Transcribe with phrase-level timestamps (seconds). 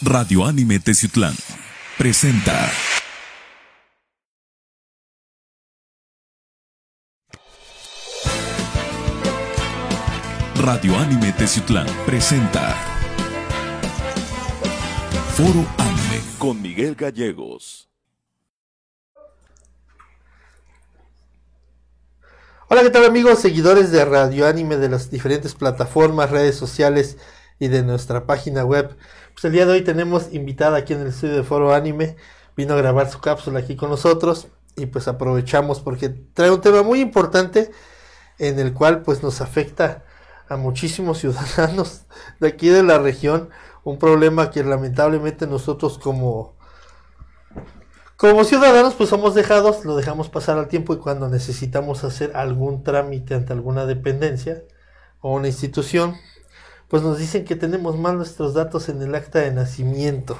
[0.00, 1.34] Radio Anime Teciutlán
[1.96, 2.70] presenta.
[10.54, 12.76] Radio Anime Teciutlán presenta.
[15.34, 17.88] Foro Anime con Miguel Gallegos.
[22.68, 27.18] Hola, ¿qué tal amigos, seguidores de Radio Anime de las diferentes plataformas, redes sociales
[27.58, 28.96] y de nuestra página web?
[29.38, 32.16] Pues el día de hoy tenemos invitada aquí en el estudio de Foro Anime,
[32.56, 36.82] vino a grabar su cápsula aquí con nosotros y pues aprovechamos porque trae un tema
[36.82, 37.70] muy importante
[38.40, 40.02] en el cual pues nos afecta
[40.48, 42.02] a muchísimos ciudadanos
[42.40, 43.48] de aquí de la región,
[43.84, 46.56] un problema que lamentablemente nosotros como
[48.16, 52.82] como ciudadanos pues somos dejados, lo dejamos pasar al tiempo y cuando necesitamos hacer algún
[52.82, 54.64] trámite ante alguna dependencia
[55.20, 56.16] o una institución,
[56.88, 60.38] pues nos dicen que tenemos mal nuestros datos en el acta de nacimiento.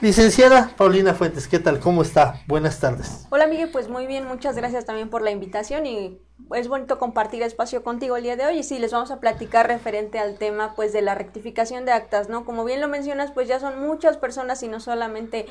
[0.00, 1.78] Licenciada Paulina Fuentes, ¿qué tal?
[1.78, 2.42] ¿Cómo está?
[2.48, 3.26] Buenas tardes.
[3.30, 6.20] Hola Miguel, pues muy bien, muchas gracias también por la invitación y
[6.54, 9.68] es bonito compartir espacio contigo el día de hoy y sí, les vamos a platicar
[9.68, 12.44] referente al tema pues de la rectificación de actas, ¿no?
[12.44, 15.46] Como bien lo mencionas, pues ya son muchas personas y no solamente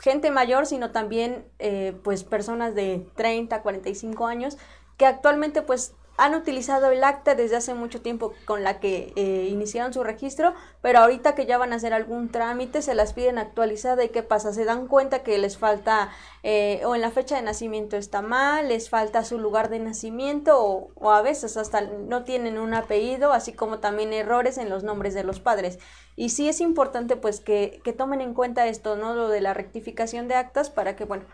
[0.00, 4.56] gente mayor, sino también eh, pues personas de 30, 45 años
[4.96, 9.48] que actualmente pues han utilizado el acta desde hace mucho tiempo con la que eh,
[9.50, 13.38] iniciaron su registro, pero ahorita que ya van a hacer algún trámite se las piden
[13.38, 16.10] actualizada y qué pasa, se dan cuenta que les falta
[16.42, 20.58] eh, o en la fecha de nacimiento está mal, les falta su lugar de nacimiento
[20.60, 24.84] o, o a veces hasta no tienen un apellido, así como también errores en los
[24.84, 25.78] nombres de los padres.
[26.16, 29.14] Y sí es importante pues que, que tomen en cuenta esto, ¿no?
[29.14, 31.24] Lo de la rectificación de actas para que, bueno,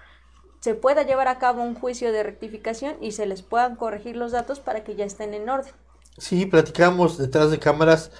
[0.60, 4.32] se pueda llevar a cabo un juicio de rectificación y se les puedan corregir los
[4.32, 5.72] datos para que ya estén en orden.
[6.18, 8.12] Sí, platicamos detrás de cámaras,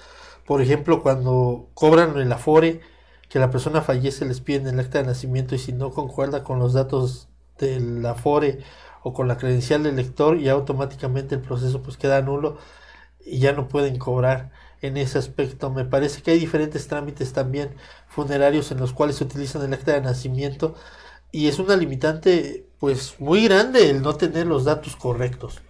[0.46, 2.80] por ejemplo, cuando cobran el afore,
[3.28, 6.58] que la persona fallece, les piden el acta de nacimiento y si no concuerda con
[6.58, 8.60] los datos del afore
[9.02, 12.58] o con la credencial del lector, y automáticamente el proceso pues queda nulo
[13.24, 14.50] y ya no pueden cobrar
[14.80, 15.70] en ese aspecto.
[15.70, 17.74] Me parece que hay diferentes trámites también
[18.08, 20.74] funerarios en los cuales se utilizan el acta de nacimiento
[21.32, 25.60] y es una limitante pues muy grande el no tener los datos correctos.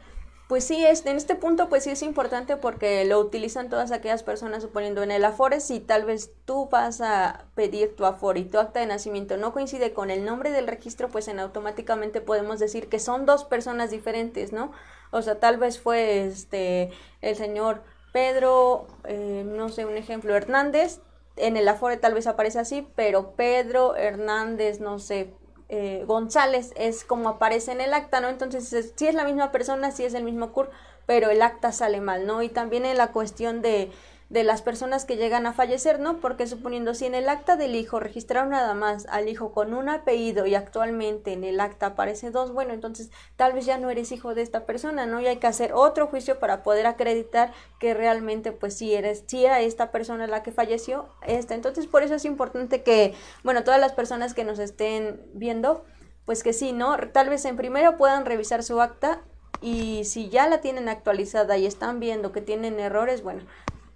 [0.49, 4.25] Pues sí, es, en este punto pues sí es importante porque lo utilizan todas aquellas
[4.25, 8.45] personas suponiendo en el Afore, si tal vez tú vas a pedir tu Afore y
[8.45, 12.59] tu acta de nacimiento no coincide con el nombre del registro, pues en automáticamente podemos
[12.59, 14.73] decir que son dos personas diferentes, ¿no?
[15.13, 16.91] O sea, tal vez fue este
[17.21, 21.01] el señor Pedro, eh, no sé, un ejemplo, Hernández,
[21.37, 25.33] en el Afore tal vez aparece así, pero Pedro Hernández, no sé,
[25.71, 28.29] eh, González es como aparece en el acta, ¿no?
[28.29, 30.69] Entonces, si es la misma persona, si es el mismo CUR,
[31.07, 32.43] pero el acta sale mal, ¿no?
[32.43, 33.91] Y también en la cuestión de
[34.31, 36.21] de las personas que llegan a fallecer, ¿no?
[36.21, 39.89] Porque suponiendo si en el acta del hijo registraron nada más al hijo con un
[39.89, 44.13] apellido y actualmente en el acta aparece dos, bueno, entonces tal vez ya no eres
[44.13, 45.21] hijo de esta persona, ¿no?
[45.21, 49.45] Y hay que hacer otro juicio para poder acreditar que realmente pues si eres, si
[49.45, 51.57] era esta persona la que falleció, esta.
[51.57, 55.85] Entonces por eso es importante que, bueno, todas las personas que nos estén viendo,
[56.25, 56.97] pues que sí, ¿no?
[57.13, 59.23] Tal vez en primero puedan revisar su acta
[59.61, 63.43] y si ya la tienen actualizada y están viendo que tienen errores, bueno,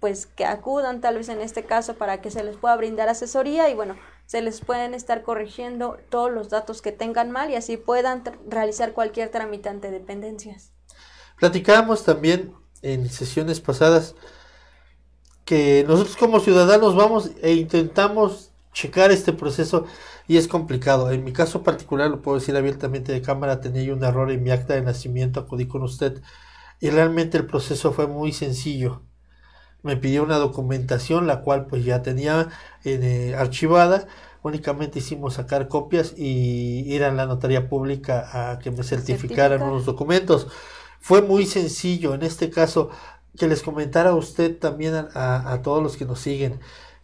[0.05, 3.71] pues que acudan tal vez en este caso para que se les pueda brindar asesoría
[3.71, 3.95] y bueno,
[4.27, 8.93] se les pueden estar corrigiendo todos los datos que tengan mal y así puedan realizar
[8.93, 10.73] cualquier tramitante de dependencias.
[11.39, 12.53] Platicábamos también
[12.83, 14.13] en sesiones pasadas
[15.43, 19.85] que nosotros como ciudadanos vamos e intentamos checar este proceso
[20.27, 21.09] y es complicado.
[21.09, 24.51] En mi caso particular, lo puedo decir abiertamente de cámara, tenía un error en mi
[24.51, 26.21] acta de nacimiento, acudí con usted
[26.79, 29.01] y realmente el proceso fue muy sencillo
[29.85, 32.49] me pidió una documentación, la cual pues ya tenía
[32.83, 34.07] eh, archivada.
[34.41, 39.85] Únicamente hicimos sacar copias y ir a la notaría pública a que me certificaran unos
[39.85, 40.47] documentos.
[40.99, 42.15] Fue muy sencillo.
[42.15, 42.89] En este caso,
[43.37, 46.59] que les comentara a usted también a, a todos los que nos siguen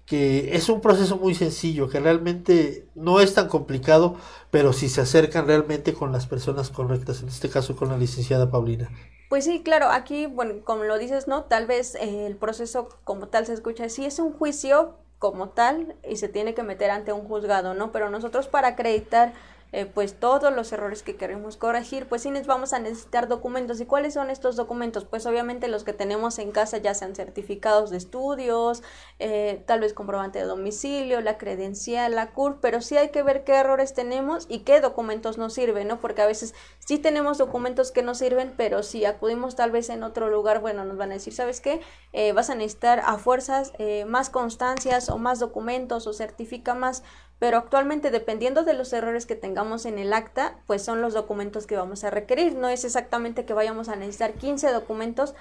[0.06, 4.18] que es un proceso muy sencillo, que realmente no es tan complicado,
[4.50, 8.52] pero si se acercan realmente con las personas correctas, en este caso con la licenciada
[8.52, 8.90] Paulina.
[9.32, 11.46] Pues sí, claro, aquí, bueno, como lo dices, ¿no?
[11.46, 15.96] Tal vez eh, el proceso como tal se escucha, sí es un juicio como tal
[16.06, 17.94] y se tiene que meter ante un juzgado, ¿no?
[17.94, 19.32] Pero nosotros para acreditar
[19.74, 23.80] eh, pues todos los errores que queremos corregir, pues sí nos vamos a necesitar documentos.
[23.80, 25.06] ¿Y cuáles son estos documentos?
[25.06, 28.84] Pues obviamente los que tenemos en casa, ya sean certificados de estudios,
[29.20, 33.46] eh, tal vez comprobante de domicilio, la credencial, la CUR, pero sí hay que ver
[33.46, 36.02] qué errores tenemos y qué documentos nos sirven, ¿no?
[36.02, 40.04] Porque a veces sí tenemos documentos que nos sirven, pero si acudimos tal vez en
[40.04, 41.80] otro lugar, bueno, nos van a decir, ¿sabes qué?
[42.12, 43.72] Eh, vas a necesitar a fuerzas
[44.06, 47.04] más constancias o más documentos o certifica más
[47.42, 51.66] pero actualmente dependiendo de los errores que tengamos en el acta, pues son los documentos
[51.66, 52.54] que vamos a requerir.
[52.54, 55.34] No es exactamente que vayamos a necesitar 15 documentos,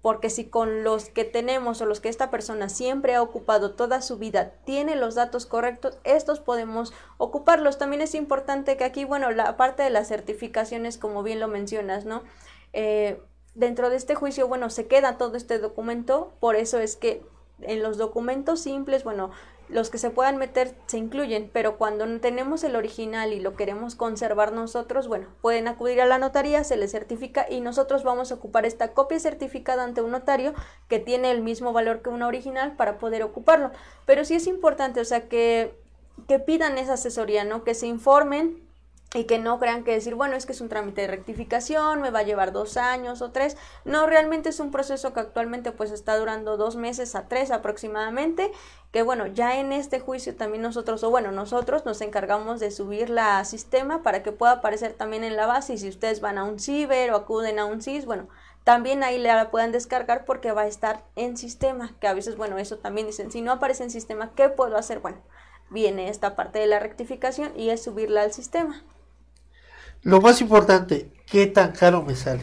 [0.00, 4.00] porque si con los que tenemos o los que esta persona siempre ha ocupado toda
[4.00, 7.78] su vida tiene los datos correctos, estos podemos ocuparlos.
[7.78, 12.04] También es importante que aquí, bueno, la parte de las certificaciones, como bien lo mencionas,
[12.04, 12.22] ¿no?
[12.72, 13.20] Eh,
[13.56, 17.26] dentro de este juicio, bueno, se queda todo este documento, por eso es que
[17.60, 19.30] en los documentos simples, bueno,
[19.68, 23.94] los que se puedan meter se incluyen, pero cuando tenemos el original y lo queremos
[23.94, 28.34] conservar nosotros, bueno, pueden acudir a la notaría, se les certifica y nosotros vamos a
[28.34, 30.54] ocupar esta copia certificada ante un notario
[30.88, 33.70] que tiene el mismo valor que una original para poder ocuparlo.
[34.06, 35.78] Pero sí es importante, o sea, que,
[36.28, 37.64] que pidan esa asesoría, ¿no?
[37.64, 38.63] Que se informen
[39.14, 42.10] y que no crean que decir, bueno, es que es un trámite de rectificación, me
[42.10, 43.56] va a llevar dos años o tres.
[43.84, 48.50] No, realmente es un proceso que actualmente pues está durando dos meses a tres aproximadamente,
[48.90, 53.38] que bueno, ya en este juicio también nosotros, o bueno, nosotros nos encargamos de subirla
[53.38, 56.44] a sistema para que pueda aparecer también en la base y si ustedes van a
[56.44, 58.28] un ciber o acuden a un CIS, bueno,
[58.64, 62.58] también ahí la puedan descargar porque va a estar en sistema, que a veces, bueno,
[62.58, 64.98] eso también dicen, si no aparece en sistema, ¿qué puedo hacer?
[64.98, 65.18] Bueno,
[65.70, 68.82] viene esta parte de la rectificación y es subirla al sistema.
[70.04, 72.42] Lo más importante, ¿qué tan caro me sale?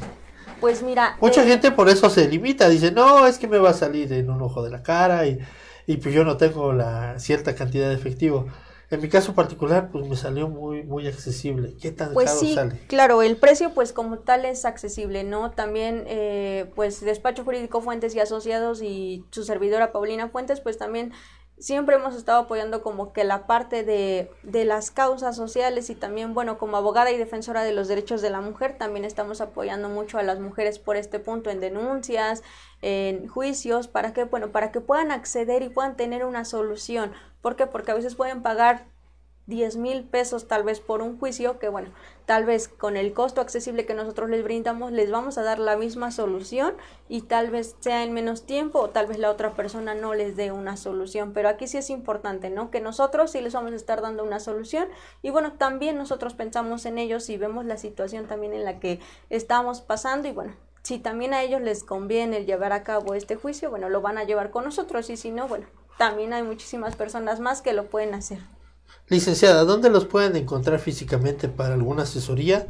[0.59, 1.17] Pues mira.
[1.21, 4.11] Mucha eh, gente por eso se limita, dice, no, es que me va a salir
[4.13, 5.39] en un ojo de la cara y,
[5.87, 8.47] y pues yo no tengo la cierta cantidad de efectivo.
[8.91, 11.75] En mi caso particular, pues me salió muy, muy accesible.
[11.81, 12.79] ¿Qué tan pues caro sí, sale?
[12.87, 15.51] Claro, el precio pues como tal es accesible, ¿no?
[15.51, 21.13] También eh, pues Despacho Jurídico Fuentes y Asociados y su servidora Paulina Fuentes pues también
[21.61, 26.33] siempre hemos estado apoyando como que la parte de, de, las causas sociales y también,
[26.33, 30.17] bueno, como abogada y defensora de los derechos de la mujer, también estamos apoyando mucho
[30.17, 32.43] a las mujeres por este punto en denuncias,
[32.81, 37.13] en juicios, para que, bueno, para que puedan acceder y puedan tener una solución.
[37.41, 37.67] ¿Por qué?
[37.67, 38.85] Porque a veces pueden pagar
[39.51, 41.89] 10 mil pesos tal vez por un juicio que bueno,
[42.25, 45.75] tal vez con el costo accesible que nosotros les brindamos les vamos a dar la
[45.75, 46.73] misma solución
[47.09, 50.37] y tal vez sea en menos tiempo o tal vez la otra persona no les
[50.37, 52.71] dé una solución, pero aquí sí es importante, ¿no?
[52.71, 54.87] Que nosotros sí les vamos a estar dando una solución
[55.21, 59.01] y bueno, también nosotros pensamos en ellos y vemos la situación también en la que
[59.29, 63.69] estamos pasando y bueno, si también a ellos les conviene llevar a cabo este juicio,
[63.69, 65.67] bueno, lo van a llevar con nosotros y si no, bueno,
[65.97, 68.39] también hay muchísimas personas más que lo pueden hacer.
[69.07, 72.67] Licenciada, ¿dónde los pueden encontrar físicamente para alguna asesoría?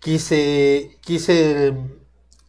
[0.00, 1.74] quise, quise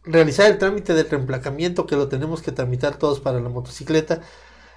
[0.02, 4.20] realizar el trámite de reemplacamiento que lo tenemos que tramitar todos para la motocicleta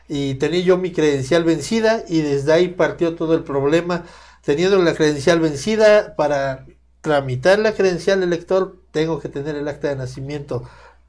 [0.07, 4.05] y tenía yo mi credencial vencida y desde ahí partió todo el problema,
[4.43, 6.65] teniendo la credencial vencida para
[7.01, 10.63] tramitar la credencial del lector, tengo que tener el acta de nacimiento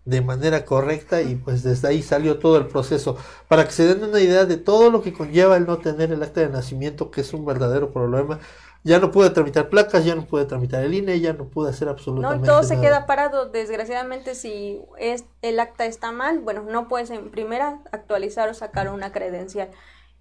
[0.04, 3.18] de manera correcta y pues desde ahí salió todo el proceso.
[3.46, 6.22] Para que se den una idea de todo lo que conlleva el no tener el
[6.22, 8.38] acta de nacimiento, que es un verdadero problema.
[8.84, 11.88] Ya no pude tramitar placas, ya no pude tramitar el INE, ya no pude hacer
[11.88, 12.46] absolutamente nada.
[12.46, 13.50] No, todo se queda parado.
[13.50, 18.88] Desgraciadamente, si es, el acta está mal, bueno, no puedes en primera actualizar o sacar
[18.88, 19.68] una credencial.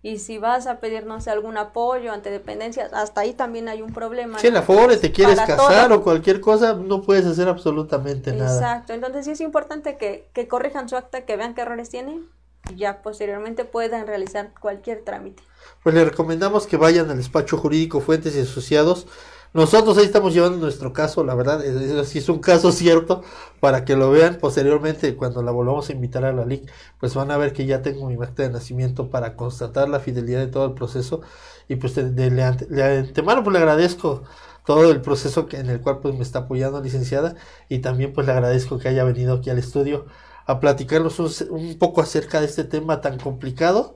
[0.03, 3.81] Y si vas a pedir, no sé, algún apoyo ante dependencias, hasta ahí también hay
[3.81, 4.39] un problema.
[4.39, 8.53] Si en la FORE te quieres casar o cualquier cosa, no puedes hacer absolutamente nada.
[8.53, 12.29] Exacto, entonces sí es importante que, que corrijan su acta, que vean qué errores tienen
[12.69, 15.43] y ya posteriormente puedan realizar cualquier trámite.
[15.83, 19.07] Pues le recomendamos que vayan al despacho jurídico Fuentes y Asociados
[19.53, 23.23] Nosotros ahí estamos llevando nuestro caso, la verdad, es, es un caso cierto
[23.59, 27.31] para que lo vean posteriormente cuando la volvamos a invitar a la LIC, pues van
[27.31, 30.65] a ver que ya tengo mi acta de nacimiento para constatar la fidelidad de todo
[30.65, 31.21] el proceso
[31.67, 34.23] y pues de, de, de, de antemano pues le agradezco
[34.65, 37.35] todo el proceso que, en el cual pues me está apoyando licenciada
[37.69, 40.05] y también pues le agradezco que haya venido aquí al estudio
[40.45, 43.95] a platicarnos un, un, poco acerca de este tema tan complicado,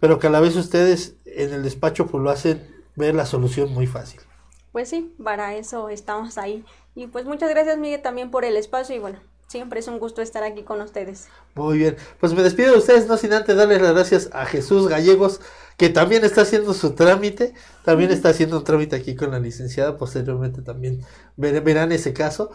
[0.00, 2.66] pero que a la vez ustedes en el despacho pues lo hacen
[2.96, 4.20] ver la solución muy fácil.
[4.72, 6.64] Pues sí, para eso estamos ahí.
[6.94, 10.22] Y pues muchas gracias Miguel también por el espacio y bueno, siempre es un gusto
[10.22, 11.28] estar aquí con ustedes.
[11.54, 14.88] Muy bien, pues me despido de ustedes, no sin antes darles las gracias a Jesús
[14.88, 15.40] Gallegos,
[15.76, 19.96] que también está haciendo su trámite, también está haciendo un trámite aquí con la licenciada,
[19.96, 21.02] posteriormente también
[21.36, 22.50] verán ese caso.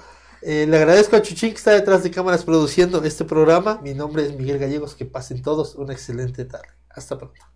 [0.46, 3.79] Eh, le agradezco a Chuchín que está detrás de cámaras produciendo este programa.
[3.82, 4.93] Mi nombre es Miguel Gallegos.
[4.93, 6.67] Que pasen todos una excelente tarde.
[6.89, 7.52] Hasta pronto.